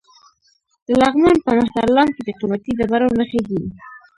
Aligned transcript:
د 0.85 0.87
لغمان 1.01 1.35
په 1.45 1.51
مهترلام 1.59 2.07
کې 2.15 2.21
د 2.23 2.29
قیمتي 2.39 2.71
ډبرو 2.79 3.15
نښې 3.17 3.41
دي. 3.49 3.61